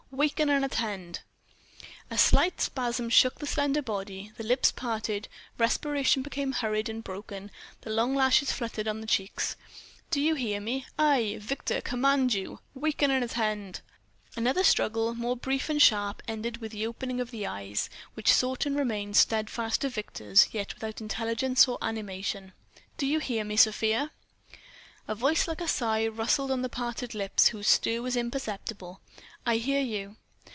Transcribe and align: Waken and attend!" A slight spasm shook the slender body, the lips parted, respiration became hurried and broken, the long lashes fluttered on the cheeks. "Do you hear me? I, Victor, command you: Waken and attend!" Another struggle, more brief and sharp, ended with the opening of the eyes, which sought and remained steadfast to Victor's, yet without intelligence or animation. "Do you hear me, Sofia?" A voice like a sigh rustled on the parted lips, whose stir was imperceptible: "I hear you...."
Waken 0.13 0.49
and 0.49 0.65
attend!" 0.65 1.21
A 2.09 2.17
slight 2.17 2.59
spasm 2.59 3.09
shook 3.09 3.35
the 3.39 3.45
slender 3.47 3.81
body, 3.81 4.33
the 4.35 4.43
lips 4.43 4.69
parted, 4.69 5.29
respiration 5.57 6.21
became 6.21 6.51
hurried 6.51 6.89
and 6.89 7.01
broken, 7.01 7.49
the 7.81 7.89
long 7.89 8.13
lashes 8.13 8.51
fluttered 8.51 8.89
on 8.89 8.99
the 8.99 9.07
cheeks. 9.07 9.55
"Do 10.11 10.19
you 10.19 10.35
hear 10.35 10.59
me? 10.59 10.85
I, 10.99 11.37
Victor, 11.39 11.79
command 11.79 12.33
you: 12.33 12.59
Waken 12.73 13.09
and 13.09 13.23
attend!" 13.23 13.79
Another 14.35 14.65
struggle, 14.65 15.15
more 15.15 15.37
brief 15.37 15.69
and 15.69 15.81
sharp, 15.81 16.21
ended 16.27 16.57
with 16.57 16.73
the 16.73 16.85
opening 16.85 17.21
of 17.21 17.31
the 17.31 17.47
eyes, 17.47 17.89
which 18.13 18.33
sought 18.33 18.65
and 18.65 18.75
remained 18.75 19.15
steadfast 19.15 19.79
to 19.81 19.89
Victor's, 19.89 20.49
yet 20.51 20.73
without 20.73 20.99
intelligence 20.99 21.69
or 21.69 21.77
animation. 21.81 22.51
"Do 22.97 23.07
you 23.07 23.19
hear 23.19 23.45
me, 23.45 23.55
Sofia?" 23.55 24.11
A 25.07 25.15
voice 25.15 25.47
like 25.47 25.59
a 25.61 25.67
sigh 25.67 26.07
rustled 26.07 26.51
on 26.51 26.61
the 26.61 26.69
parted 26.69 27.15
lips, 27.15 27.47
whose 27.47 27.67
stir 27.67 28.01
was 28.01 28.15
imperceptible: 28.15 29.01
"I 29.45 29.57
hear 29.57 29.81
you...." 29.81 30.15